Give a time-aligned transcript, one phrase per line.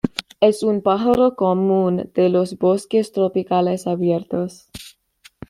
[0.39, 4.67] Es un pájaro común de los bosques tropicales abiertos.